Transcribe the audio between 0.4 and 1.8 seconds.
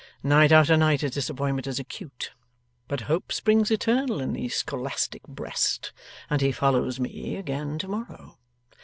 after night his disappointment is